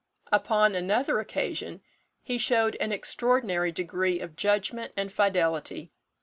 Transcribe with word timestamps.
"Upon 0.31 0.73
another 0.73 1.19
occasion 1.19 1.83
he 2.23 2.39
showed 2.39 2.75
an 2.79 2.91
extraordinary 2.91 3.71
degree 3.71 4.19
of 4.19 4.35
judgment 4.35 4.93
and 4.97 5.13
fidelity. 5.13 5.91